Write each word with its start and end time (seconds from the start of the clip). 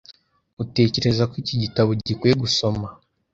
Utekereza 0.63 1.23
ko 1.29 1.33
iki 1.41 1.55
gitabo 1.63 1.89
gikwiye 2.05 2.33
gusoma? 2.43 2.87